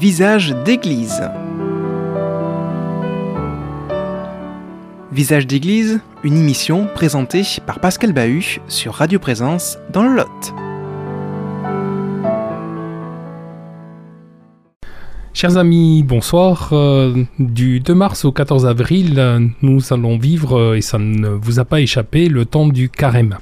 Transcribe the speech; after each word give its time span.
Visage 0.00 0.56
d'église. 0.64 1.20
Visage 5.12 5.46
d'église, 5.46 6.00
une 6.24 6.38
émission 6.38 6.86
présentée 6.94 7.42
par 7.66 7.80
Pascal 7.80 8.14
Bahut 8.14 8.62
sur 8.66 8.94
Radio 8.94 9.18
Présence 9.18 9.76
dans 9.92 10.02
le 10.04 10.16
Lot. 10.16 10.54
Chers 15.34 15.58
amis, 15.58 16.02
bonsoir. 16.02 16.70
Euh, 16.72 17.24
du 17.38 17.80
2 17.80 17.94
mars 17.94 18.24
au 18.24 18.32
14 18.32 18.64
avril, 18.64 19.52
nous 19.60 19.92
allons 19.92 20.16
vivre, 20.16 20.58
euh, 20.58 20.76
et 20.76 20.80
ça 20.80 20.96
ne 20.96 21.28
vous 21.28 21.58
a 21.60 21.66
pas 21.66 21.82
échappé, 21.82 22.30
le 22.30 22.46
temps 22.46 22.68
du 22.68 22.88
carême. 22.88 23.36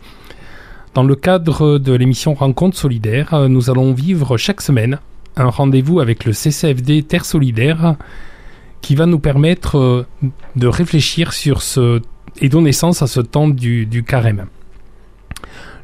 Dans 0.94 1.04
le 1.04 1.14
cadre 1.14 1.78
de 1.78 1.92
l'émission 1.92 2.34
Rencontre 2.34 2.76
solidaire, 2.76 3.32
euh, 3.32 3.46
nous 3.46 3.70
allons 3.70 3.92
vivre 3.92 4.36
chaque 4.36 4.60
semaine 4.60 4.98
un 5.40 5.50
rendez-vous 5.50 6.00
avec 6.00 6.24
le 6.24 6.32
CCFD 6.32 7.02
Terre 7.02 7.24
Solidaire 7.24 7.96
qui 8.80 8.94
va 8.94 9.06
nous 9.06 9.18
permettre 9.18 9.78
euh, 9.78 10.06
de 10.56 10.66
réfléchir 10.66 11.32
sur 11.32 11.62
ce 11.62 12.00
et 12.40 12.48
donner 12.48 12.66
naissance 12.66 13.02
à 13.02 13.06
ce 13.06 13.20
temps 13.20 13.48
du, 13.48 14.04
carême. 14.06 14.46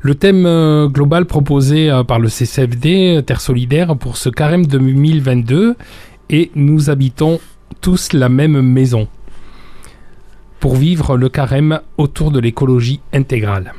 Le 0.00 0.14
thème 0.14 0.46
euh, 0.46 0.88
global 0.88 1.24
proposé 1.24 1.90
euh, 1.90 2.04
par 2.04 2.20
le 2.20 2.28
CCFD 2.28 3.22
Terre 3.26 3.40
Solidaire 3.40 3.96
pour 3.96 4.16
ce 4.16 4.28
carême 4.28 4.66
2022 4.66 5.76
est 6.30 6.50
Nous 6.54 6.90
habitons 6.90 7.40
tous 7.80 8.12
la 8.12 8.28
même 8.28 8.60
maison 8.60 9.08
pour 10.60 10.76
vivre 10.76 11.16
le 11.16 11.28
carême 11.28 11.80
autour 11.98 12.30
de 12.30 12.38
l'écologie 12.40 13.00
intégrale. 13.12 13.74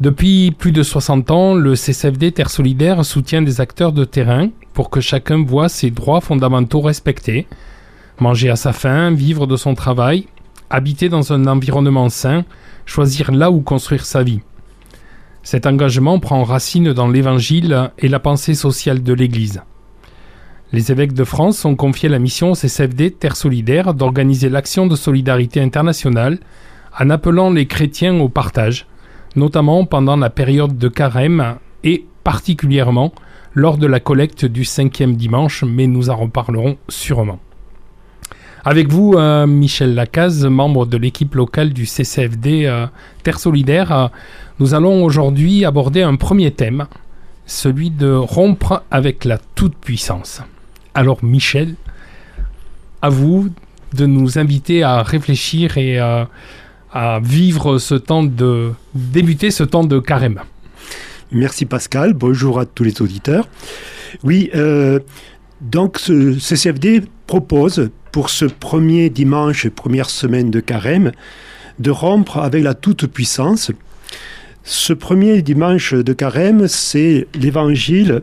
Depuis 0.00 0.50
plus 0.50 0.72
de 0.72 0.82
60 0.82 1.30
ans, 1.30 1.54
le 1.54 1.76
CCFD 1.76 2.32
Terre 2.32 2.48
Solidaire 2.48 3.04
soutient 3.04 3.42
des 3.42 3.60
acteurs 3.60 3.92
de 3.92 4.06
terrain 4.06 4.48
pour 4.72 4.88
que 4.88 5.02
chacun 5.02 5.44
voit 5.44 5.68
ses 5.68 5.90
droits 5.90 6.22
fondamentaux 6.22 6.80
respectés, 6.80 7.46
manger 8.18 8.48
à 8.48 8.56
sa 8.56 8.72
faim, 8.72 9.10
vivre 9.10 9.46
de 9.46 9.56
son 9.56 9.74
travail, 9.74 10.26
habiter 10.70 11.10
dans 11.10 11.34
un 11.34 11.46
environnement 11.46 12.08
sain, 12.08 12.46
choisir 12.86 13.30
là 13.30 13.50
où 13.50 13.60
construire 13.60 14.06
sa 14.06 14.22
vie. 14.22 14.40
Cet 15.42 15.66
engagement 15.66 16.18
prend 16.18 16.44
racine 16.44 16.94
dans 16.94 17.08
l'Évangile 17.08 17.90
et 17.98 18.08
la 18.08 18.20
pensée 18.20 18.54
sociale 18.54 19.02
de 19.02 19.12
l'Église. 19.12 19.60
Les 20.72 20.90
évêques 20.90 21.12
de 21.12 21.24
France 21.24 21.66
ont 21.66 21.76
confié 21.76 22.08
la 22.08 22.18
mission 22.18 22.52
au 22.52 22.54
CCFD 22.54 23.10
Terre 23.10 23.36
Solidaire 23.36 23.92
d'organiser 23.92 24.48
l'action 24.48 24.86
de 24.86 24.96
solidarité 24.96 25.60
internationale 25.60 26.38
en 26.98 27.10
appelant 27.10 27.50
les 27.50 27.66
chrétiens 27.66 28.18
au 28.18 28.30
partage, 28.30 28.86
notamment 29.36 29.84
pendant 29.84 30.16
la 30.16 30.30
période 30.30 30.78
de 30.78 30.88
carême 30.88 31.56
et 31.84 32.04
particulièrement 32.24 33.12
lors 33.54 33.78
de 33.78 33.86
la 33.86 34.00
collecte 34.00 34.44
du 34.44 34.64
cinquième 34.64 35.16
dimanche, 35.16 35.64
mais 35.64 35.86
nous 35.86 36.10
en 36.10 36.16
reparlerons 36.16 36.76
sûrement. 36.88 37.38
Avec 38.64 38.88
vous, 38.88 39.14
euh, 39.14 39.46
Michel 39.46 39.94
Lacaze, 39.94 40.44
membre 40.44 40.84
de 40.84 40.98
l'équipe 40.98 41.34
locale 41.34 41.72
du 41.72 41.86
CCFD 41.86 42.66
euh, 42.66 42.86
Terre 43.22 43.38
Solidaire, 43.38 43.92
euh, 43.92 44.08
nous 44.58 44.74
allons 44.74 45.02
aujourd'hui 45.02 45.64
aborder 45.64 46.02
un 46.02 46.16
premier 46.16 46.50
thème, 46.50 46.86
celui 47.46 47.90
de 47.90 48.12
rompre 48.12 48.82
avec 48.90 49.24
la 49.24 49.38
toute-puissance. 49.54 50.42
Alors 50.94 51.24
Michel, 51.24 51.74
à 53.00 53.08
vous 53.08 53.48
de 53.94 54.04
nous 54.04 54.38
inviter 54.38 54.82
à 54.82 55.02
réfléchir 55.02 55.78
et 55.78 55.98
à 56.92 57.20
vivre 57.22 57.78
ce 57.78 57.94
temps 57.94 58.22
de 58.22 58.72
débuter 58.94 59.50
ce 59.50 59.64
temps 59.64 59.84
de 59.84 59.98
carême. 59.98 60.40
Merci 61.32 61.64
Pascal, 61.64 62.14
bonjour 62.14 62.58
à 62.58 62.66
tous 62.66 62.82
les 62.82 63.00
auditeurs. 63.02 63.48
Oui, 64.24 64.50
euh, 64.54 64.98
donc 65.60 65.98
ce 65.98 66.38
CCFD 66.38 67.02
propose 67.26 67.90
pour 68.10 68.30
ce 68.30 68.44
premier 68.44 69.10
dimanche, 69.10 69.68
première 69.68 70.10
semaine 70.10 70.50
de 70.50 70.60
carême, 70.60 71.12
de 71.78 71.90
rompre 71.90 72.38
avec 72.38 72.64
la 72.64 72.74
toute-puissance. 72.74 73.70
Ce 74.64 74.92
premier 74.92 75.42
dimanche 75.42 75.94
de 75.94 76.12
carême, 76.12 76.66
c'est 76.68 77.28
l'évangile 77.34 78.22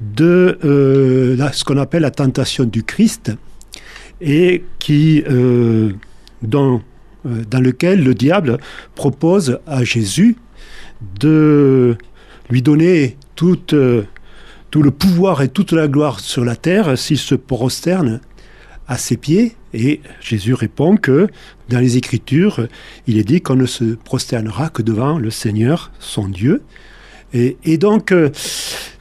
de 0.00 0.58
euh, 0.64 1.50
ce 1.52 1.64
qu'on 1.64 1.78
appelle 1.78 2.02
la 2.02 2.10
tentation 2.10 2.64
du 2.64 2.82
Christ 2.82 3.32
et 4.20 4.64
qui, 4.78 5.22
euh, 5.28 5.92
euh, 6.54 6.78
dans 7.50 7.60
lequel 7.60 8.02
le 8.02 8.14
diable 8.14 8.58
propose 8.94 9.58
à 9.66 9.84
Jésus 9.84 10.36
de 11.20 11.96
lui 12.50 12.62
donner 12.62 13.16
euh, 13.72 14.02
tout 14.70 14.82
le 14.82 14.90
pouvoir 14.90 15.42
et 15.42 15.48
toute 15.48 15.72
la 15.72 15.88
gloire 15.88 16.20
sur 16.20 16.44
la 16.44 16.56
terre 16.56 16.98
s'il 16.98 17.18
se 17.18 17.34
prosterne 17.34 18.20
à 18.88 18.98
ses 18.98 19.16
pieds. 19.16 19.56
Et 19.74 20.00
Jésus 20.20 20.54
répond 20.54 20.96
que 20.96 21.28
dans 21.68 21.80
les 21.80 21.96
Écritures, 21.96 22.66
il 23.06 23.18
est 23.18 23.24
dit 23.24 23.40
qu'on 23.40 23.56
ne 23.56 23.66
se 23.66 23.96
prosternera 23.96 24.68
que 24.68 24.82
devant 24.82 25.18
le 25.18 25.30
Seigneur, 25.30 25.90
son 25.98 26.28
Dieu. 26.28 26.62
Et, 27.34 27.56
et 27.64 27.76
donc, 27.76 28.12
euh, 28.12 28.30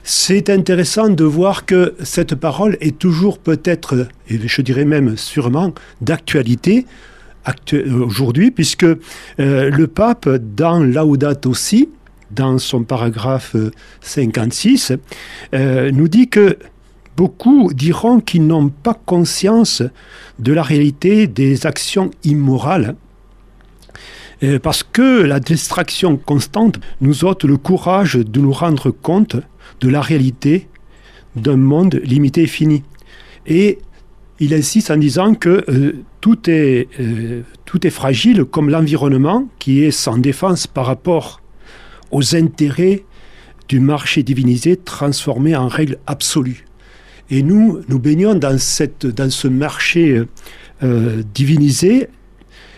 c'est 0.04 0.50
intéressant 0.50 1.10
de 1.10 1.24
voir 1.24 1.66
que 1.66 1.96
cette 2.04 2.36
parole 2.36 2.78
est 2.82 2.98
toujours 2.98 3.40
peut-être, 3.40 4.08
et 4.30 4.40
je 4.48 4.62
dirais 4.62 4.86
même 4.86 5.18
sûrement, 5.18 5.74
d'actualité 6.02 6.86
aujourd'hui, 7.74 8.52
puisque 8.52 8.84
euh, 8.84 8.98
le 9.38 9.88
pape, 9.88 10.28
dans 10.30 10.80
Laudato 10.80 11.52
aussi, 11.52 11.90
dans 12.32 12.58
son 12.58 12.84
paragraphe 12.84 13.56
56, 14.02 14.92
euh, 14.92 14.98
euh, 15.54 15.92
nous 15.92 16.08
dit 16.08 16.28
que 16.28 16.58
beaucoup 17.16 17.72
diront 17.74 18.20
qu'ils 18.20 18.46
n'ont 18.46 18.70
pas 18.70 18.98
conscience 19.06 19.84
de 20.40 20.54
la 20.54 20.64
réalité 20.64 21.28
des 21.28 21.66
actions 21.66 22.12
immorales 22.24 22.96
parce 24.62 24.84
que 24.84 25.24
la 25.24 25.40
distraction 25.40 26.18
constante 26.18 26.78
nous 27.00 27.24
ôte 27.24 27.46
le 27.46 27.56
courage 27.56 28.16
de 28.16 28.42
nous 28.42 28.52
rendre 28.52 28.92
compte 28.92 29.38
de 29.80 29.90
la 29.90 30.02
réalité 30.02 30.68
d'un 31.38 31.56
monde 31.56 32.02
limité 32.04 32.44
et 32.44 32.48
fini. 32.48 32.84
Et 33.48 33.80
il 34.40 34.54
insiste 34.54 34.92
en 34.92 34.98
disant 34.98 35.34
que 35.34 35.64
euh, 35.70 36.04
tout, 36.22 36.50
est, 36.50 36.88
euh, 37.00 37.42
tout 37.66 37.86
est 37.88 37.92
fragile 37.92 38.44
comme 38.44 38.70
l'environnement 38.70 39.48
qui 39.60 39.84
est 39.84 39.92
sans 39.92 40.18
défense 40.18 40.68
par 40.68 40.86
rapport 40.86 41.42
aux 42.12 42.36
intérêts 42.36 43.04
du 43.68 43.80
marché 43.80 44.24
divinisé 44.24 44.78
transformé 44.78 45.56
en 45.56 45.68
règle 45.68 45.98
absolue. 46.06 46.66
Et 47.30 47.42
nous, 47.42 47.82
nous 47.88 47.98
baignons 47.98 48.36
dans, 48.36 48.60
ce 48.60 49.48
marché 49.48 50.24
euh, 50.84 51.24
divinisé 51.34 52.10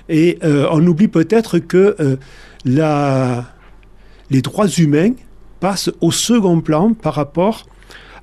et 0.08 0.40
on 0.42 0.88
oublie 0.88 1.10
peut-être 1.10 1.60
que 1.60 2.18
les 2.64 4.42
droits 4.42 4.70
humains 4.70 5.12
passent 5.60 5.92
au 6.00 6.14
second 6.14 6.62
plan 6.62 6.94
par 6.94 7.16
rapport 7.16 7.66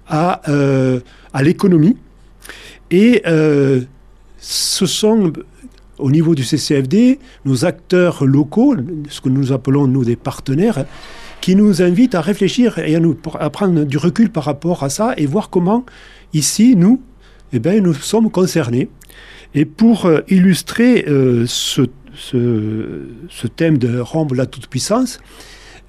à 0.08 0.40
l'économie 1.42 1.98
et 2.94 3.22
euh, 3.26 3.80
ce 4.38 4.86
sont, 4.86 5.32
au 5.98 6.12
niveau 6.12 6.36
du 6.36 6.44
CCFD, 6.44 7.18
nos 7.44 7.64
acteurs 7.64 8.24
locaux, 8.24 8.76
ce 9.08 9.20
que 9.20 9.28
nous 9.28 9.50
appelons, 9.50 9.88
nous, 9.88 10.04
des 10.04 10.14
partenaires, 10.14 10.84
qui 11.40 11.56
nous 11.56 11.82
invitent 11.82 12.14
à 12.14 12.20
réfléchir 12.20 12.78
et 12.78 12.94
à, 12.94 13.00
nous, 13.00 13.14
prendre 13.14 13.82
du 13.82 13.98
recul 13.98 14.30
par 14.30 14.44
rapport 14.44 14.84
à 14.84 14.90
ça 14.90 15.12
et 15.16 15.26
voir 15.26 15.50
comment, 15.50 15.84
ici, 16.34 16.76
nous, 16.76 17.02
eh 17.52 17.58
bien, 17.58 17.80
nous 17.80 17.94
sommes 17.94 18.30
concernés. 18.30 18.88
Et 19.56 19.64
pour 19.64 20.06
euh, 20.06 20.20
illustrer 20.28 21.04
euh, 21.08 21.46
ce, 21.48 21.88
thème 23.56 23.76
de 23.76 23.98
rompre 23.98 24.36
la 24.36 24.46
toute-puissance, 24.46 25.18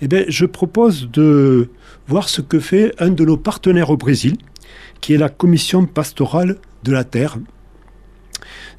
eh 0.02 0.08
bien, 0.08 0.26
je 0.28 0.48
propose 0.48 1.08
de 1.12 1.70
voir 2.08 2.30
ce 2.30 2.42
que 2.42 2.60
fait 2.60 2.96
un 2.98 3.12
de 3.12 3.24
nos 3.26 3.38
partenaires 3.38 3.92
au 3.92 3.98
Brésil, 3.98 4.38
qui 5.06 5.14
est 5.14 5.18
la 5.20 5.30
commission 5.30 5.86
pastorale 5.86 6.58
de 6.82 6.92
la 6.92 7.04
terre. 7.04 7.38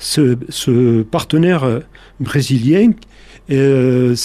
Ce, 0.00 1.02
partenaire 1.02 1.62
euh, 1.62 1.78
brésilien 2.18 2.90
euh, 3.52 4.16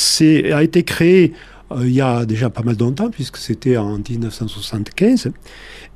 a 0.51 0.63
été 0.63 0.81
créé 0.81 1.33
euh, 1.71 1.81
il 1.83 1.93
y 1.93 2.01
a 2.01 2.25
déjà 2.25 2.49
pas 2.49 2.63
mal 2.63 2.75
de 2.75 3.09
puisque 3.09 3.37
c'était 3.37 3.77
en 3.77 3.99
1975, 3.99 5.31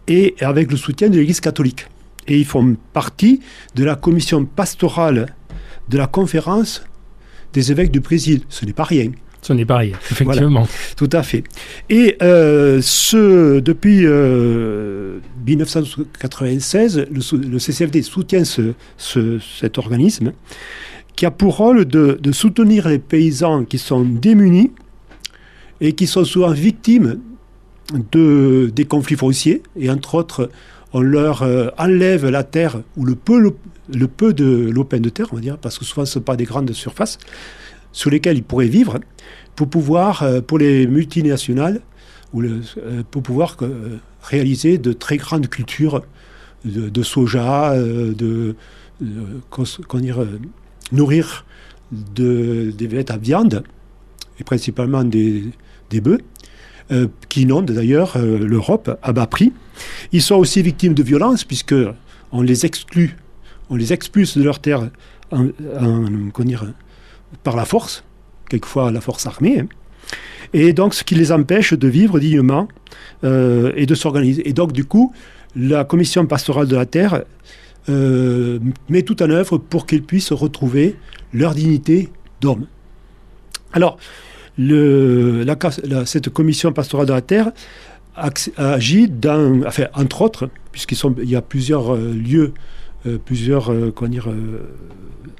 et 0.07 0.35
avec 0.41 0.69
le 0.69 0.77
soutien 0.77 1.09
de 1.09 1.17
l'Église 1.17 1.39
catholique. 1.39 1.87
Et 2.27 2.37
ils 2.37 2.45
font 2.45 2.77
partie 2.93 3.39
de 3.73 3.83
la 3.83 3.95
commission 3.95 4.45
pastorale 4.45 5.33
de 5.89 5.97
la 5.97 6.05
conférence 6.05 6.83
des 7.51 7.71
évêques 7.71 7.89
du 7.89 8.01
Brésil. 8.01 8.43
Ce 8.49 8.63
n'est 8.63 8.73
pas 8.73 8.83
rien. 8.83 9.09
Ce 9.45 9.53
n'est 9.53 9.63
pas 9.63 9.77
rien, 9.77 9.95
effectivement. 10.09 10.68
tout 10.97 11.09
à 11.12 11.21
fait. 11.21 11.44
Et 11.92 12.18
euh, 12.24 12.80
ce, 12.81 13.59
depuis 13.59 14.07
1996, 15.45 16.97
euh, 16.97 17.06
le, 17.12 17.59
CCFD 17.59 18.01
soutient 18.01 18.44
ce, 18.44 18.74
cet 18.97 19.77
organisme 19.77 20.31
qui 21.15 21.27
a 21.27 21.31
pour 21.31 21.57
rôle 21.57 21.86
de, 21.86 22.31
soutenir 22.31 22.89
les 22.89 22.97
paysans 22.97 23.65
qui 23.65 23.77
sont 23.77 24.01
démunis 24.03 24.71
et 25.80 25.94
qui 25.94 26.07
sont 26.07 26.25
souvent 26.25 26.50
victimes 26.50 27.19
de, 28.12 28.71
des 28.75 28.86
conflits 28.86 29.15
fonciers. 29.15 29.62
Et 29.80 29.91
entre 29.91 30.15
autres, 30.15 30.50
on 30.91 31.01
leur 31.01 31.44
euh, 31.44 31.68
enlève 31.77 32.27
la 32.27 32.44
terre 32.44 32.81
ou 32.98 33.06
le 33.06 33.13
peu, 33.13 33.39
le, 33.39 34.07
peu 34.07 34.33
de 34.33 34.71
l'open 34.74 35.03
de 35.03 35.09
terre, 35.09 35.27
on 35.33 35.36
va 35.36 35.41
dire, 35.41 35.59
parce 35.59 35.77
que 35.77 35.86
souvent 35.86 36.03
ce 36.03 36.09
ne 36.09 36.13
sont 36.13 36.21
pas 36.21 36.36
des 36.36 36.45
grandes 36.45 36.71
surfaces 36.71 37.19
sur 37.95 38.12
lesquelles 38.12 38.38
ils 38.38 38.44
pourraient 38.44 38.68
vivre, 38.68 39.00
pour 39.56 39.69
pouvoir, 39.69 40.21
euh, 40.21 40.42
pour 40.42 40.59
les 40.59 40.86
multinationales, 40.86 41.80
euh, 42.36 42.62
pour 43.09 43.24
pouvoir 43.24 43.56
réaliser 44.21 44.77
de 44.77 44.92
très 44.92 45.15
grandes 45.15 45.47
cultures 45.47 46.03
de, 46.65 47.03
soja, 47.03 47.74
de, 47.77 48.56
nourrir 50.92 51.45
de, 51.92 52.74
des 52.77 52.88
bêtes 52.88 53.12
à 53.12 53.18
viande, 53.18 53.63
et 54.39 54.44
principalement 54.44 55.06
des, 55.06 55.45
des 55.89 56.01
bœufs, 56.01 56.19
qui 57.30 57.44
inondent 57.44 57.71
d'ailleurs 57.71 58.18
l'Europe 58.18 59.00
à 59.01 59.13
bas 59.13 59.27
prix. 59.27 59.53
Ils 60.12 60.21
sont 60.21 60.36
aussi 60.36 60.62
victimes 60.62 60.94
de 60.94 61.03
violences 61.03 61.44
puisque 61.44 61.75
on 62.31 62.41
les 62.41 62.65
exclut, 62.65 63.15
on 63.69 63.75
les 63.75 63.94
expulse 63.94 64.38
de 64.38 64.44
leur 64.44 64.59
terre 64.59 64.89
par 67.44 67.56
la 67.56 67.66
force, 67.66 68.04
quelquefois 68.50 68.92
la 68.92 69.01
force 69.01 69.25
armée. 69.25 69.60
Hein. 69.60 69.68
Et 70.54 70.74
donc, 70.74 70.94
ce 70.94 71.04
qui 71.04 71.16
les 71.16 71.31
empêche 71.31 71.74
de 71.74 71.88
vivre 71.88 72.19
dignement 72.19 72.68
euh, 73.24 73.72
et 73.75 73.86
de 73.86 73.95
s'organiser. 73.95 74.48
Et 74.48 74.54
donc, 74.54 74.72
du 74.72 74.86
coup, 74.86 75.13
la 75.56 75.83
commission 75.83 76.25
pastorale 76.25 76.68
de 76.68 76.75
la 76.75 76.86
terre 76.86 77.24
euh, 77.89 78.60
met 78.89 79.01
tout 79.01 79.22
en 79.22 79.30
œuvre 79.30 79.57
pour 79.57 79.86
qu'ils 79.86 80.04
puissent 80.04 80.31
retrouver 80.31 80.95
leur 81.33 81.54
dignité 81.54 82.10
d'homme. 82.42 82.68
Alors, 83.74 83.98
cette 86.06 86.30
commission 86.30 86.72
pastorale 86.72 87.07
de 87.07 87.13
la 87.13 87.22
terre 87.22 87.51
agit 88.57 89.10
dans, 89.10 89.62
enfin, 89.66 89.88
entre 89.94 90.22
autres, 90.22 90.50
puisqu'il 90.72 91.30
y 91.30 91.36
a 91.36 91.42
plusieurs 91.42 91.94
euh, 91.94 92.13
lieux, 92.13 92.54
plusieurs 93.25 93.71
euh, 93.71 93.93
dire, 94.03 94.29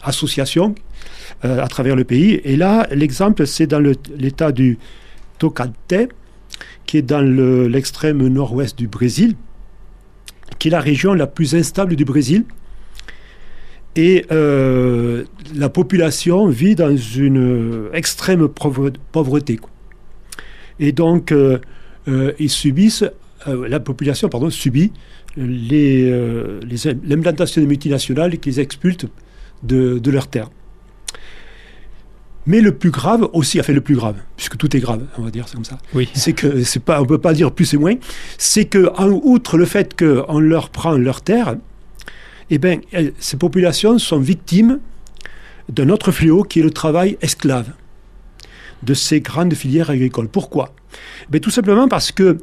associations 0.01 0.75
à 1.41 1.67
travers 1.67 1.95
le 1.95 2.03
pays. 2.03 2.41
Et 2.44 2.56
là, 2.56 2.88
l'exemple, 2.91 3.45
c'est 3.45 3.67
dans 3.67 3.79
l'état 4.17 4.51
du 4.51 4.77
Tocantins, 5.39 6.07
qui 6.85 6.97
est 6.97 7.01
dans 7.01 7.21
l'extrême 7.21 8.25
nord-ouest 8.27 8.77
du 8.77 8.88
Brésil, 8.88 9.35
qui 10.59 10.69
est 10.69 10.71
la 10.71 10.79
région 10.79 11.13
la 11.13 11.27
plus 11.27 11.56
instable 11.56 11.95
du 11.95 12.06
Brésil. 12.06 12.45
Et 13.95 14.25
la 14.29 15.69
population 15.69 16.47
vit 16.47 16.75
dans 16.75 16.95
une 16.95 17.89
extrême 17.94 18.47
pauvreté. 19.12 19.59
Et 20.79 20.91
donc, 20.91 21.31
euh, 22.07 22.33
ils 22.39 22.50
subissent, 22.50 23.06
euh, 23.47 23.67
la 23.67 23.79
population 23.79 24.29
pardon, 24.29 24.50
subit 24.50 24.91
euh, 24.91 25.25
l'implantation 25.38 27.62
des 27.62 27.68
multinationales 27.68 28.38
qui 28.40 28.50
les 28.50 28.60
expulsent 28.60 29.08
de, 29.64 30.00
de 30.00 30.12
leur 30.12 30.28
terre. 30.28 30.50
Mais 32.48 32.62
le 32.62 32.74
plus 32.74 32.92
grave 32.92 33.28
aussi, 33.34 33.60
enfin 33.60 33.74
le 33.74 33.82
plus 33.82 33.96
grave, 33.96 34.18
puisque 34.38 34.58
tout 34.58 34.76
est 34.78 34.80
grave, 34.80 35.04
on 35.18 35.24
va 35.24 35.32
dire, 35.32 35.48
c'est 35.48 35.56
comme 35.56 35.66
ça. 35.66 35.80
Oui. 35.96 36.08
C'est 36.14 36.34
que 36.34 36.64
c'est 36.64 36.80
pas, 36.80 37.02
on 37.02 37.06
peut 37.06 37.18
pas 37.18 37.34
dire 37.34 37.52
plus 37.52 37.74
et 37.74 37.78
moins. 37.78 37.96
C'est 38.38 38.66
que, 38.66 38.92
en 38.98 39.10
outre 39.10 39.58
le 39.58 39.66
fait 39.66 40.00
qu'on 40.00 40.40
leur 40.40 40.70
prend 40.70 40.92
leur 40.92 41.22
terre, 41.22 41.56
eh 42.52 42.60
ben, 42.60 42.82
ces 43.18 43.38
populations 43.38 43.98
sont 43.98 44.20
victimes 44.20 44.80
d'un 45.70 45.90
autre 45.90 46.12
fléau 46.12 46.44
qui 46.44 46.60
est 46.60 46.64
le 46.64 46.70
travail 46.70 47.18
esclave 47.22 47.72
de 48.84 48.94
ces 48.94 49.22
grandes 49.22 49.56
filières 49.56 49.90
agricoles. 49.90 50.28
Pourquoi? 50.28 50.76
Ben, 51.32 51.42
Tout 51.42 51.50
simplement 51.50 51.88
parce 51.88 52.12
que 52.12 52.38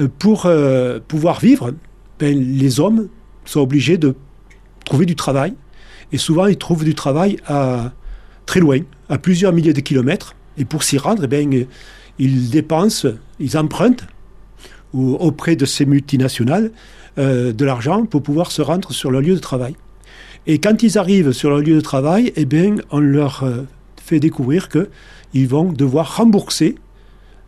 euh, 0.00 0.08
pour 0.18 0.46
euh, 0.46 0.98
pouvoir 1.06 1.38
vivre, 1.38 1.72
ben, 2.18 2.38
les 2.38 2.80
hommes 2.80 3.08
sont 3.44 3.60
obligés 3.60 3.98
de 3.98 4.14
trouver 4.84 5.06
du 5.06 5.16
travail. 5.16 5.54
Et 6.12 6.18
souvent, 6.18 6.46
ils 6.46 6.56
trouvent 6.56 6.84
du 6.84 6.94
travail 6.94 7.38
à 7.46 7.92
très 8.46 8.60
loin, 8.60 8.80
à 9.08 9.18
plusieurs 9.18 9.52
milliers 9.52 9.72
de 9.72 9.80
kilomètres. 9.80 10.34
Et 10.58 10.64
pour 10.64 10.82
s'y 10.82 10.98
rendre, 10.98 11.24
eh 11.24 11.26
ben, 11.26 11.66
ils 12.18 12.50
dépensent, 12.50 13.08
ils 13.40 13.56
empruntent 13.56 14.06
auprès 14.92 15.56
de 15.56 15.64
ces 15.64 15.86
multinationales 15.86 16.70
euh, 17.18 17.52
de 17.52 17.64
l'argent 17.64 18.06
pour 18.06 18.22
pouvoir 18.22 18.52
se 18.52 18.62
rendre 18.62 18.92
sur 18.92 19.10
leur 19.10 19.22
lieu 19.22 19.34
de 19.34 19.40
travail. 19.40 19.74
Et 20.46 20.58
quand 20.58 20.82
ils 20.82 20.98
arrivent 20.98 21.32
sur 21.32 21.50
leur 21.50 21.58
lieu 21.58 21.74
de 21.74 21.80
travail, 21.80 22.32
eh 22.36 22.44
bien, 22.44 22.76
on 22.90 23.00
leur 23.00 23.44
fait 24.04 24.20
découvrir 24.20 24.68
qu'ils 24.68 25.48
vont 25.48 25.72
devoir 25.72 26.18
rembourser 26.18 26.76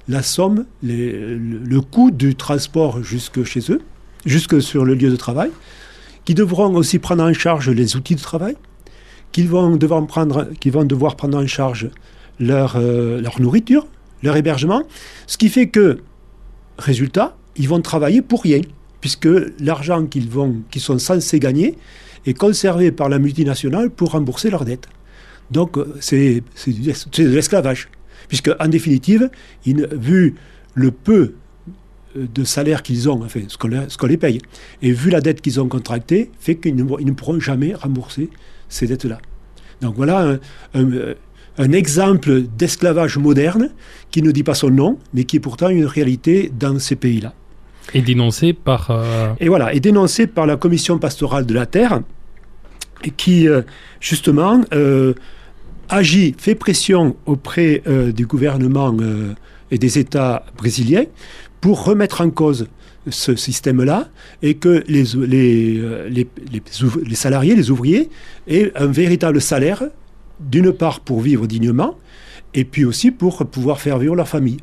la 0.09 0.23
somme, 0.23 0.67
le, 0.83 1.81
coût 1.81 2.11
du 2.11 2.35
transport 2.35 3.03
jusque 3.03 3.45
chez 3.45 3.61
eux, 3.71 3.83
jusque 4.26 4.61
sur 4.61 4.84
le 4.84 4.94
lieu 4.94 5.11
de 5.11 5.17
travail, 5.17 5.50
qui 6.25 6.34
devront 6.34 6.75
aussi 6.75 6.99
prendre 6.99 7.23
en 7.23 7.32
charge 7.32 7.70
les 7.70 7.96
outils 7.96 8.17
de 8.17 8.20
travail, 8.20 8.56
qu'ils 9.32 9.49
vont 9.49 9.76
devoir 9.76 10.06
prendre, 10.06 10.49
vont 10.67 10.84
devoir 10.84 11.17
prendre 11.17 11.38
en 11.38 11.46
charge 11.46 11.88
leur, 12.38 12.76
euh, 12.76 13.20
leur 13.20 13.40
nourriture, 13.40 13.87
leur 14.23 14.37
hébergement, 14.37 14.82
ce 15.26 15.38
qui 15.38 15.49
fait 15.49 15.69
que, 15.69 16.00
résultat, 16.78 17.37
ils 17.56 17.69
vont 17.69 17.81
travailler 17.81 18.20
pour 18.20 18.43
rien, 18.43 18.61
puisque 19.00 19.28
l'argent 19.61 20.05
qu'ils 20.06 20.82
sont 20.82 20.99
censés 20.99 21.38
gagner 21.38 21.78
est 22.26 22.34
conservé 22.34 22.90
par 22.90 23.08
la 23.08 23.19
multinationale 23.19 23.88
pour 23.88 24.11
rembourser 24.11 24.50
leurs 24.50 24.64
dettes. 24.64 24.88
Donc 25.50 25.78
euh, 25.78 25.94
c'est 26.00 26.43
de 26.67 27.28
l'esclavage 27.28 27.88
puisque 28.28 28.50
en 28.58 28.69
définitive, 28.69 29.31
vu 29.64 30.34
le 30.75 30.90
peu 30.90 31.34
de 32.17 32.45
salaire 32.45 32.83
qu'ils 32.83 33.09
ont, 33.09 33.23
enfin, 33.25 33.41
ce 33.49 33.57
qu'on 33.97 34.07
les 34.07 34.17
paye, 34.17 34.41
et 34.83 34.93
vu 34.93 35.11
la 35.11 35.21
dette 35.21 35.41
qu'ils 35.41 35.61
ont 35.61 35.69
contractée, 35.69 36.31
fait 36.39 36.57
qu'ils 36.57 36.77
ne, 36.77 37.13
pourront 37.13 37.41
jamais 37.41 37.75
rembourser 37.75 38.31
ces 38.69 38.87
dettes-là. 38.87 39.19
Donc 39.81 39.95
voilà 39.97 40.39
un, 40.75 41.73
exemple 41.73 42.43
d'esclavage 42.43 43.19
moderne 43.19 43.71
qui 44.11 44.23
ne 44.23 44.31
dit 44.31 44.43
pas 44.43 44.55
son 44.55 44.71
nom, 44.71 44.99
mais 45.15 45.25
qui 45.25 45.37
est 45.37 45.41
pourtant 45.41 45.69
une 45.69 45.87
réalité 45.87 46.51
dans 46.59 46.79
ces 46.79 46.97
pays-là. 46.97 47.33
Et 47.95 48.03
dénoncé 48.03 48.53
par... 48.53 48.91
Euh, 48.91 49.33
et 49.39 49.49
voilà, 49.49 49.73
et 49.73 49.81
dénoncé 49.81 50.27
par 50.27 50.47
la 50.47 50.57
Commission 50.57 50.99
pastorale 50.99 51.47
de 51.47 51.55
la 51.55 51.67
terre, 51.67 52.01
qui, 53.17 53.49
euh, 53.49 53.62
justement, 54.01 54.61
agit, 55.89 56.35
fait 56.39 56.55
pression 56.55 57.17
auprès 57.27 57.83
euh, 57.87 58.12
du 58.12 58.27
gouvernement 58.27 58.95
euh, 59.01 59.35
et 59.71 59.79
des 59.79 59.99
États 59.99 60.45
brésiliens 60.57 61.05
pour 61.67 61.83
remettre 61.83 62.21
en 62.21 62.31
cause 62.31 62.69
ce 63.11 63.35
système-là 63.35 64.09
et 64.41 64.55
que 64.55 64.85
les, 64.87 65.03
les, 65.17 65.79
euh, 65.81 66.09
les, 66.09 66.29
les, 66.52 67.14
salariés, 67.17 67.57
les 67.57 67.73
ouvriers, 67.73 68.09
aient 68.47 68.71
un 68.76 68.87
véritable 68.87 69.40
salaire, 69.40 69.83
d'une 70.38 70.73
part 70.73 71.00
pour 71.00 71.21
vivre 71.21 71.49
dignement, 71.49 71.99
et 72.55 72.64
puis 72.64 72.85
aussi 72.85 73.11
pour 73.11 73.45
pouvoir 73.47 73.81
faire 73.81 73.99
vivre 73.99 74.14
leur 74.14 74.29
famille, 74.29 74.59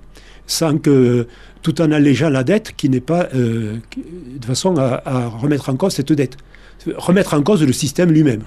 sans 0.47 0.77
que, 0.77 1.27
tout 1.61 1.81
en 1.81 1.91
allégeant 1.91 2.29
la 2.29 2.45
dette, 2.45 2.71
qui 2.77 2.87
n'est 2.87 3.01
pas 3.01 3.27
de 3.33 3.81
façon 4.45 4.77
à 4.77 5.27
remettre 5.27 5.67
en 5.67 5.75
cause 5.75 5.91
cette 5.91 6.13
dette. 6.13 6.37
Remettre 6.95 7.33
en 7.33 7.43
cause 7.43 7.61
le 7.63 7.73
système 7.73 8.11
lui-même. 8.11 8.43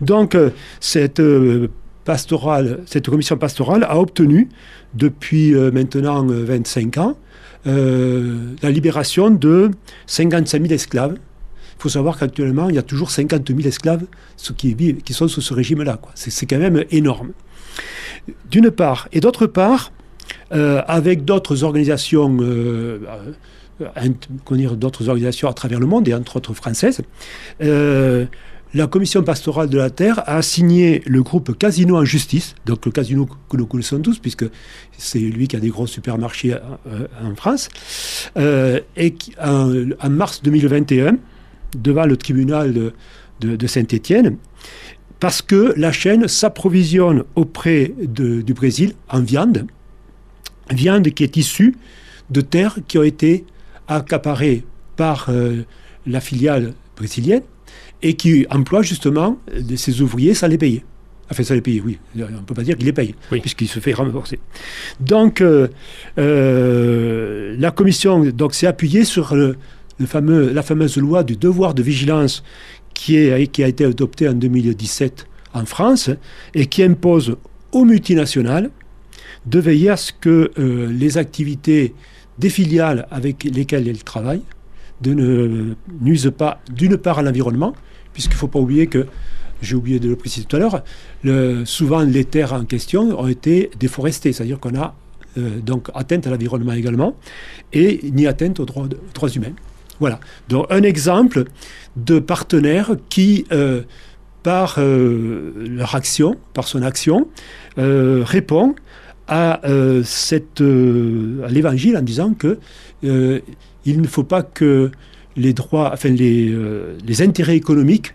Donc, 0.00 0.34
euh, 0.34 0.50
cette 0.80 1.20
euh, 1.20 1.68
pastorale, 2.04 2.80
cette 2.86 3.08
commission 3.08 3.36
pastorale 3.36 3.84
a 3.84 3.96
obtenu 3.96 4.48
depuis 4.94 5.54
euh, 5.54 5.70
maintenant 5.70 6.24
25 6.24 6.98
ans 6.98 7.16
la 7.64 8.70
libération 8.70 9.30
de 9.30 9.70
55 10.06 10.62
000 10.62 10.74
esclaves. 10.74 11.16
Il 11.16 11.82
faut 11.82 11.88
savoir 11.88 12.18
qu'actuellement, 12.18 12.68
il 12.68 12.76
y 12.76 12.78
a 12.78 12.82
toujours 12.82 13.10
50 13.10 13.48
000 13.48 13.60
esclaves 13.60 14.04
qui, 14.56 15.12
sont 15.12 15.28
sous 15.28 15.40
ce 15.40 15.54
régime-là. 15.54 15.98
C'est 16.14 16.46
quand 16.46 16.58
même 16.58 16.84
énorme. 16.90 17.32
D'une 18.50 18.70
part. 18.70 19.08
Et 19.12 19.20
d'autre 19.20 19.46
part, 19.46 19.92
avec 20.50 21.24
d'autres 21.24 21.64
organisations 21.64 22.28
d'autres 24.76 25.08
organisations 25.08 25.48
à 25.48 25.52
travers 25.52 25.80
le 25.80 25.86
monde, 25.86 26.06
et 26.08 26.14
entre 26.14 26.36
autres 26.36 26.54
françaises. 26.54 27.00
Euh, 28.74 28.78
la 28.78 28.86
commission 28.86 29.22
pastorale 29.22 29.68
de 29.68 29.78
la 29.78 29.90
terre 29.90 30.22
a 30.26 30.42
signé 30.42 31.02
le 31.06 31.22
groupe 31.22 31.56
Casino 31.56 31.96
en 31.96 32.04
justice, 32.04 32.54
donc 32.66 32.84
le 32.86 32.92
casino 32.92 33.28
que 33.48 33.56
nous 33.56 33.66
connaissons 33.66 34.00
tous, 34.00 34.18
puisque 34.18 34.44
c'est 34.96 35.18
lui 35.18 35.48
qui 35.48 35.56
a 35.56 35.60
des 35.60 35.68
gros 35.68 35.86
supermarchés 35.86 36.54
euh, 36.86 37.06
en 37.22 37.34
France, 37.34 37.68
euh, 38.36 38.80
en, 39.40 40.10
mars 40.10 40.42
2021, 40.42 41.18
devant 41.76 42.06
le 42.06 42.16
tribunal 42.16 42.92
de, 43.40 43.66
Saint-Étienne, 43.66 44.36
parce 45.20 45.42
que 45.42 45.74
la 45.76 45.92
chaîne 45.92 46.28
s'approvisionne 46.28 47.24
auprès 47.34 47.92
du 47.98 48.54
Brésil 48.54 48.94
en 49.08 49.20
viande, 49.20 49.66
viande 50.70 51.08
qui 51.10 51.24
est 51.24 51.36
issue 51.36 51.76
de 52.30 52.40
terres 52.40 52.78
qui 52.88 52.98
ont 52.98 53.02
été 53.02 53.44
accaparé 53.88 54.64
par 54.96 55.26
euh, 55.28 55.64
la 56.06 56.20
filiale 56.20 56.74
brésilienne 56.96 57.42
et 58.04 58.14
qui 58.14 58.46
emploie 58.50 58.82
justement 58.82 59.38
ses 59.76 60.02
ouvriers 60.02 60.34
sans 60.34 60.46
les 60.46 60.58
payer. 60.58 60.84
Enfin, 61.30 61.42
ça 61.42 61.54
les 61.54 61.62
payer, 61.62 61.80
oui. 61.80 61.98
On 62.16 62.20
ne 62.20 62.44
peut 62.44 62.54
pas 62.54 62.62
dire 62.62 62.76
qu'il 62.76 62.84
les 62.84 62.92
paye, 62.92 63.14
puisqu'il 63.30 63.66
se 63.66 63.80
fait 63.80 63.94
rembourser. 63.94 64.38
Donc, 65.00 65.40
euh, 65.40 65.68
euh, 66.18 67.56
la 67.58 67.70
commission 67.70 68.22
s'est 68.52 68.66
appuyée 68.66 69.04
sur 69.04 69.34
le 69.34 69.56
fameux, 70.06 70.52
la 70.52 70.62
fameuse 70.62 70.98
loi 70.98 71.24
du 71.24 71.36
devoir 71.36 71.72
de 71.72 71.82
vigilance 71.82 72.44
qui, 72.92 73.16
est, 73.16 73.46
qui 73.46 73.64
a 73.64 73.68
été 73.68 73.86
adoptée 73.86 74.28
en 74.28 74.34
2017 74.34 75.26
en 75.54 75.64
France 75.64 76.10
et 76.54 76.66
qui 76.66 76.82
impose 76.82 77.36
aux 77.72 77.86
multinationales 77.86 78.70
de 79.46 79.58
veiller 79.58 79.90
à 79.90 79.96
ce 79.96 80.12
que 80.12 80.50
euh, 80.58 80.92
les 80.92 81.16
activités 81.16 81.94
des 82.38 82.50
filiales 82.50 83.06
avec 83.10 83.44
lesquelles 83.44 83.88
elles 83.88 84.04
travaillent 84.04 84.42
de 85.00 85.14
ne 85.14 85.74
nuisent 86.00 86.32
pas 86.36 86.60
d'une 86.70 86.96
part 86.96 87.18
à 87.18 87.22
l'environnement, 87.22 87.74
puisqu'il 88.14 88.34
ne 88.34 88.38
faut 88.38 88.48
pas 88.48 88.60
oublier 88.60 88.86
que, 88.86 89.06
j'ai 89.60 89.76
oublié 89.76 89.98
de 89.98 90.08
le 90.08 90.16
préciser 90.16 90.46
tout 90.46 90.56
à 90.56 90.58
l'heure, 90.58 90.82
souvent 91.66 92.00
les 92.00 92.24
terres 92.24 92.52
en 92.52 92.64
question 92.64 93.18
ont 93.18 93.28
été 93.28 93.70
déforestées, 93.78 94.32
c'est-à-dire 94.32 94.58
qu'on 94.60 94.74
a 94.74 94.94
euh, 95.36 95.58
donc 95.60 95.88
atteinte 95.94 96.28
à 96.28 96.30
l'environnement 96.30 96.72
également, 96.72 97.16
et 97.72 98.00
ni 98.12 98.26
atteinte 98.26 98.60
aux 98.60 98.64
droits, 98.64 98.86
humains. 99.34 99.52
Voilà. 99.98 100.20
Donc 100.48 100.66
un 100.70 100.82
exemple 100.82 101.44
de 101.96 102.20
partenaire 102.20 102.92
qui, 103.08 103.44
euh, 103.50 103.82
par 104.44 104.76
euh, 104.78 105.52
leur 105.56 105.96
action, 105.96 106.36
par 106.52 106.68
son 106.68 106.82
action, 106.82 107.28
répond 107.76 108.76
à, 109.26 109.54
à 109.54 109.68
l'évangile 111.50 111.96
en 111.96 112.02
disant 112.02 112.34
que 112.34 112.60
il 113.02 114.00
ne 114.00 114.06
faut 114.06 114.22
pas 114.22 114.42
que 114.42 114.92
les 115.36 115.52
droits, 115.52 115.90
enfin 115.92 116.10
les, 116.10 116.54
les 117.06 117.22
intérêts 117.22 117.56
économiques 117.56 118.14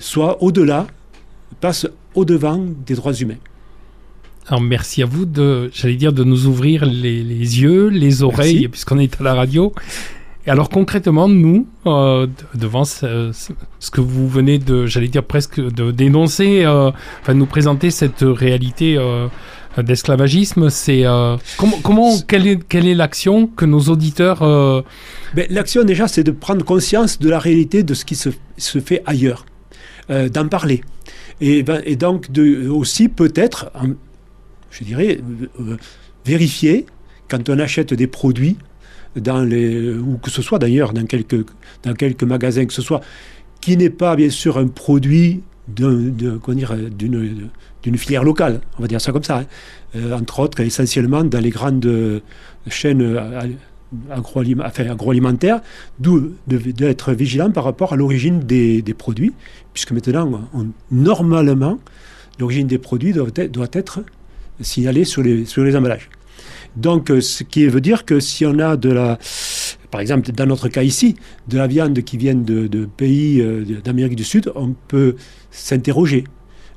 soient 0.00 0.42
au-delà, 0.42 0.86
passent 1.60 1.88
au-devant 2.14 2.64
des 2.86 2.94
droits 2.94 3.14
humains. 3.14 3.40
Alors 4.46 4.62
merci 4.62 5.02
à 5.02 5.06
vous 5.06 5.26
de, 5.26 5.70
j'allais 5.74 5.96
dire, 5.96 6.12
de 6.12 6.24
nous 6.24 6.46
ouvrir 6.46 6.86
les, 6.86 7.22
les 7.22 7.60
yeux, 7.60 7.88
les 7.88 8.22
oreilles, 8.22 8.68
puisqu'on 8.68 8.98
est 8.98 9.20
à 9.20 9.24
la 9.24 9.34
radio, 9.34 9.74
et 10.48 10.50
alors 10.50 10.70
concrètement, 10.70 11.28
nous, 11.28 11.66
euh, 11.86 12.26
devant 12.54 12.84
ce, 12.86 13.30
que 13.92 14.00
vous 14.00 14.26
venez 14.26 14.58
de, 14.58 14.86
j'allais 14.86 15.08
dire 15.08 15.22
presque 15.22 15.60
de 15.60 15.90
dénoncer, 15.90 16.64
euh, 16.64 16.90
enfin 17.20 17.34
nous 17.34 17.44
présenter 17.44 17.90
cette 17.90 18.22
réalité 18.22 18.96
euh, 18.96 19.26
d'esclavagisme, 19.82 20.70
c'est 20.70 21.04
comment, 21.56 21.78
comment, 21.82 22.18
quelle 22.26 22.46
est, 22.46 22.62
quelle 22.68 22.86
est 22.86 22.94
l'action 22.94 23.46
que 23.46 23.64
nos 23.64 23.80
auditeurs 23.80 24.40
ben, 25.34 25.46
L'action 25.50 25.84
déjà, 25.84 26.08
c'est 26.08 26.24
de 26.24 26.30
prendre 26.30 26.64
conscience 26.64 27.18
de 27.18 27.28
la 27.28 27.38
réalité 27.38 27.82
de 27.82 27.94
ce 27.94 28.04
qui 28.04 28.16
se, 28.16 28.30
se 28.56 28.78
fait 28.80 29.02
ailleurs, 29.06 29.46
d'en 30.08 30.48
parler, 30.48 30.82
et, 31.40 31.62
ben, 31.62 31.82
et, 31.84 31.96
donc 31.96 32.30
de, 32.32 32.68
aussi 32.68 33.08
peut-être, 33.08 33.70
je 34.70 34.84
dirais, 34.84 35.20
vérifier 36.24 36.86
quand 37.28 37.48
on 37.48 37.58
achète 37.58 37.94
des 37.94 38.06
produits 38.06 38.56
dans 39.16 39.42
les, 39.42 39.94
ou 39.94 40.18
que 40.18 40.30
ce 40.30 40.42
soit 40.42 40.58
d'ailleurs 40.58 40.92
dans 40.92 41.04
quelques, 41.04 41.46
dans 41.82 41.94
quelques 41.94 42.24
magasins, 42.24 42.66
que 42.66 42.72
ce 42.72 42.82
soit, 42.82 43.00
qui 43.60 43.76
n'est 43.76 43.90
pas 43.90 44.16
bien 44.16 44.30
sûr 44.30 44.58
un 44.58 44.68
produit 44.68 45.42
d'une 45.68 46.38
filière 47.96 48.24
locale, 48.24 48.60
on 48.78 48.82
va 48.82 48.88
dire 48.88 49.00
ça 49.00 49.12
comme 49.12 49.24
ça, 49.24 49.38
hein. 49.38 49.46
euh, 49.96 50.16
entre 50.16 50.40
autres 50.40 50.60
essentiellement 50.60 51.24
dans 51.24 51.40
les 51.40 51.50
grandes 51.50 52.22
chaînes 52.68 53.02
euh, 53.02 53.40
agroalimentaires, 54.10 55.60
d'où 55.98 56.32
d'être 56.46 57.12
vigilant 57.12 57.50
par 57.50 57.64
rapport 57.64 57.92
à 57.92 57.96
l'origine 57.96 58.40
des, 58.40 58.82
produits, 58.96 59.32
puisque 59.72 59.92
maintenant, 59.92 60.48
normalement, 60.90 61.78
l'origine 62.38 62.66
des 62.66 62.78
produits 62.78 63.12
doit 63.12 63.28
être, 63.36 63.50
doit 63.50 63.68
être 63.72 64.00
signalée 64.60 65.04
sur 65.04 65.22
les, 65.22 65.44
sur 65.44 65.64
les 65.64 65.76
emballages. 65.76 66.10
Donc, 66.76 67.10
euh, 67.10 67.20
ce 67.20 67.44
qui 67.44 67.66
veut 67.66 67.80
dire 67.80 68.04
que 68.04 68.20
si 68.20 68.46
on 68.46 68.58
a 68.58 68.76
de 68.76 68.90
la, 68.90 69.18
par 69.90 70.00
exemple, 70.00 70.30
dans 70.32 70.46
notre 70.46 70.68
cas 70.68 70.82
ici, 70.82 71.16
de 71.48 71.58
la 71.58 71.66
viande 71.66 72.02
qui 72.02 72.16
vient 72.16 72.34
de, 72.34 72.88
pays 72.96 73.40
euh, 73.40 73.64
d'Amérique 73.82 74.16
du 74.16 74.24
Sud, 74.24 74.52
on 74.54 74.74
peut 74.88 75.16
s'interroger. 75.50 76.24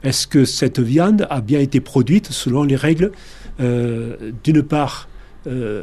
Est-ce 0.03 0.27
que 0.27 0.46
cette 0.46 0.80
viande 0.80 1.27
a 1.30 1.41
bien 1.41 1.60
été 1.60 1.80
produite 1.80 2.32
selon 2.32 2.63
les 2.63 2.75
règles, 2.75 3.12
euh, 3.60 4.32
d'une 4.44 4.63
part, 4.63 5.08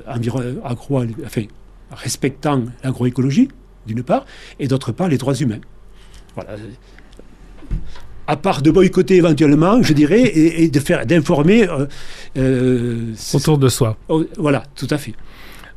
agro, 0.06 0.40
enfin, 1.25 1.42
respectant 1.90 2.64
l'agroécologie, 2.82 3.49
d'une 3.87 4.02
part, 4.02 4.26
et 4.58 4.66
d'autre 4.66 4.92
part, 4.92 5.08
les 5.08 5.18
droits 5.18 5.35
humains? 5.35 5.61
Voilà 6.35 6.56
à 8.28 8.37
part 8.37 8.61
de 8.61 8.70
boycotter 8.70 9.16
éventuellement, 9.16 9.82
je 9.82 9.94
dirais, 9.94 10.20
et, 10.20 10.68
de 10.68 10.80
faire 10.80 11.06
d'informer 11.06 11.66
euh, 11.66 11.87
euh, 12.37 13.14
autour 13.32 13.56
de 13.56 13.70
soi. 13.70 13.97
Oh, 14.08 14.23
voilà, 14.37 14.64
tout 14.76 14.87
à 14.90 14.99
fait. 14.99 15.14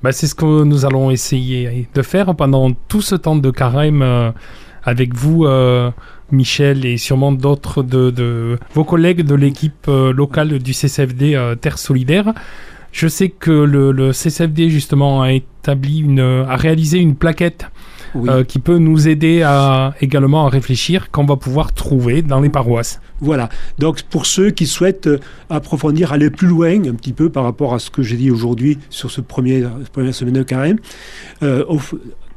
Bah, 0.04 0.12
c'est 0.12 0.28
ce 0.28 0.36
que 0.36 0.64
nous 0.64 0.86
allons 0.86 1.12
essayer 1.12 1.88
de 1.94 2.02
faire 2.02 2.36
pendant 2.36 2.72
tout 2.88 3.02
ce 3.02 3.16
temps 3.16 3.36
de 3.36 3.52
carême 3.52 4.02
euh, 4.02 4.32
avec 4.84 5.14
vous, 5.14 5.46
Michel, 6.32 6.86
et 6.88 6.98
sûrement 6.98 7.32
d'autres 7.32 7.84
de, 7.84 8.58
vos 8.74 8.84
collègues 8.84 9.22
de 9.22 9.36
l'équipe 9.36 9.86
locale 9.88 10.58
du 10.58 10.74
CCFD 10.74 11.40
Terre 11.62 11.78
Solidaire. 11.78 12.34
Je 12.92 13.08
sais 13.08 13.30
que 13.30 13.52
le, 13.52 13.92
le, 13.92 14.12
CCFD 14.12 14.70
justement 14.70 15.22
a 15.22 15.34
établi 15.34 16.00
une, 16.00 16.20
a 16.20 16.56
réalisé 16.56 16.98
une 16.98 17.16
plaquette 17.16 17.68
euh, 18.16 18.44
qui 18.44 18.60
peut 18.60 18.78
nous 18.78 19.08
aider 19.08 19.42
à, 19.42 19.94
également 20.02 20.46
à 20.46 20.50
réfléchir 20.50 21.12
qu'on 21.12 21.26
va 21.26 21.38
pouvoir 21.38 21.74
trouver 21.74 22.22
dans 22.22 22.42
les 22.42 22.50
paroisses. 22.50 23.00
Voilà. 23.22 23.50
Donc 23.80 24.02
pour 24.04 24.26
ceux 24.26 24.52
qui 24.52 24.68
souhaitent 24.68 25.08
euh, 25.08 25.20
approfondir, 25.50 26.12
aller 26.12 26.30
plus 26.30 26.48
loin 26.48 26.74
un 26.86 26.94
petit 26.94 27.14
peu 27.14 27.30
par 27.30 27.44
rapport 27.44 27.74
à 27.74 27.80
ce 27.80 27.90
que 27.90 28.04
j'ai 28.04 28.18
dit 28.18 28.30
aujourd'hui 28.30 28.80
sur 28.90 29.12
ce 29.12 29.22
premier 29.22 29.64
première 29.94 30.14
semaine 30.14 30.34
de 30.34 30.44
carême, 30.44 30.78
euh, 31.42 31.64
au, 31.70 31.80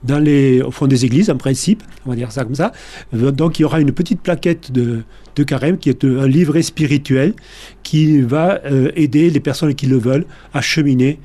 dans 0.05 0.19
les, 0.19 0.63
au 0.63 0.71
fond 0.71 0.87
des 0.87 1.05
églises 1.05 1.31
en 1.31 1.37
principe, 1.37 1.83
on 2.07 2.11
va 2.11 2.17
dire 2.17 2.31
ça 2.31 2.45
comme 2.45 2.55
ça. 2.55 2.73
Donc 3.13 3.59
il 3.59 3.63
y 3.63 3.65
aura 3.65 3.81
une 3.81 3.93
petite 3.93 4.21
plaquette 4.21 4.71
de, 4.71 5.03
de 5.35 5.43
carême 5.43 5.79
qui 5.79 5.89
est 5.89 6.05
un 6.05 6.29
livret 6.29 6.63
spirituel 6.63 7.35
qui 7.83 8.21
va 8.21 8.61
aider 8.95 9.31
les 9.31 9.41
personnes 9.41 9.75
qui 9.75 9.87
le 9.87 9.97
veulent 9.97 10.27
à 10.53 10.61
cheminer 10.61 11.19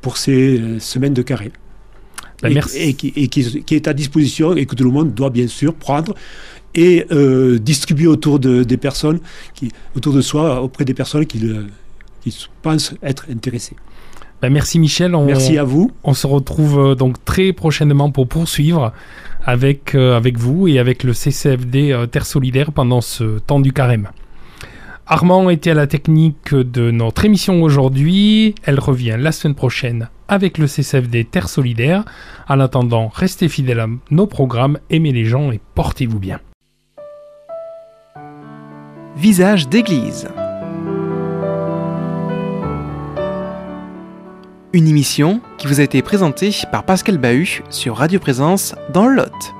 pour 0.00 0.16
ces 0.16 0.78
semaines 0.78 1.14
de 1.14 1.22
carême. 1.22 1.50
Bah, 2.42 2.48
et, 2.74 2.94
qui, 2.94 3.12
est 3.70 3.86
à 3.88 3.92
disposition 3.92 4.56
et 4.56 4.66
que 4.66 4.74
tout 4.74 4.82
le 4.82 4.90
monde 4.90 5.14
doit 5.14 5.30
bien 5.30 5.46
sûr 5.46 5.74
prendre 5.74 6.14
et 6.74 7.06
euh, 7.12 7.58
distribuer 7.58 8.08
autour 8.08 8.40
de, 8.40 8.64
des 8.64 8.76
personnes, 8.76 9.20
qui, 9.54 9.70
autour 9.94 10.12
de 10.12 10.20
soi, 10.20 10.60
auprès 10.60 10.84
des 10.84 10.94
personnes 10.94 11.24
qui, 11.24 11.40
qui 12.22 12.36
pensent 12.62 12.94
être 13.02 13.26
intéressées. 13.30 13.76
Bah, 14.40 14.50
merci 14.50 14.80
Michel. 14.80 15.16
merci 15.24 15.56
à 15.56 15.62
vous. 15.62 15.92
On 16.02 16.14
se 16.14 16.26
retrouve 16.26 16.78
euh, 16.80 16.94
donc 16.96 17.24
très 17.24 17.52
prochainement 17.52 18.10
pour 18.10 18.26
poursuivre 18.26 18.92
avec, 19.44 19.94
euh, 19.94 20.16
avec 20.16 20.36
vous 20.36 20.66
et 20.66 20.80
avec 20.80 21.04
le 21.04 21.12
CCFD 21.12 22.06
Terre 22.10 22.26
Solidaire 22.26 22.72
pendant 22.72 23.00
ce 23.00 23.38
temps 23.38 23.60
du 23.60 23.72
carême. 23.72 24.08
Armand 25.06 25.50
était 25.50 25.70
à 25.70 25.74
la 25.74 25.88
technique 25.88 26.54
de 26.54 26.90
notre 26.92 27.24
émission 27.24 27.62
aujourd'hui. 27.62 28.54
Elle 28.62 28.78
revient 28.78 29.16
la 29.18 29.32
semaine 29.32 29.56
prochaine 29.56 30.08
avec 30.28 30.58
le 30.58 30.66
CCFD 30.66 31.24
Terre 31.24 31.48
Solidaire. 31.48 32.04
En 32.48 32.60
attendant, 32.60 33.08
restez 33.08 33.48
fidèles 33.48 33.80
à 33.80 33.88
nos 34.10 34.26
programmes, 34.26 34.78
aimez 34.90 35.12
les 35.12 35.24
gens 35.24 35.50
et 35.50 35.60
portez-vous 35.74 36.20
bien. 36.20 36.40
Visage 39.16 39.68
d'église. 39.68 40.28
Une 44.72 44.86
émission 44.86 45.40
qui 45.58 45.66
vous 45.66 45.80
a 45.80 45.82
été 45.82 46.00
présentée 46.00 46.50
par 46.70 46.84
Pascal 46.84 47.18
Bahut 47.18 47.62
sur 47.68 47.96
Radio 47.96 48.20
Présence 48.20 48.74
dans 48.94 49.06
le 49.06 49.16
Lot. 49.16 49.54